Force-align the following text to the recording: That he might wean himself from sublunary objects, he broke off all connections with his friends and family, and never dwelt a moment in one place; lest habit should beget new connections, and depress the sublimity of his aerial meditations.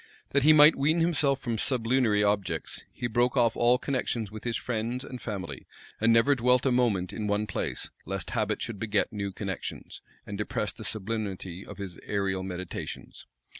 That 0.31 0.41
he 0.41 0.51
might 0.51 0.75
wean 0.75 0.97
himself 0.99 1.39
from 1.41 1.59
sublunary 1.59 2.23
objects, 2.23 2.83
he 2.91 3.05
broke 3.05 3.37
off 3.37 3.55
all 3.55 3.77
connections 3.77 4.31
with 4.31 4.45
his 4.45 4.57
friends 4.57 5.03
and 5.03 5.21
family, 5.21 5.67
and 5.99 6.11
never 6.11 6.33
dwelt 6.33 6.65
a 6.65 6.71
moment 6.71 7.13
in 7.13 7.27
one 7.27 7.45
place; 7.45 7.91
lest 8.07 8.31
habit 8.31 8.63
should 8.63 8.79
beget 8.79 9.13
new 9.13 9.31
connections, 9.31 10.01
and 10.25 10.39
depress 10.39 10.73
the 10.73 10.83
sublimity 10.83 11.63
of 11.63 11.77
his 11.77 11.99
aerial 12.07 12.41
meditations. 12.41 13.27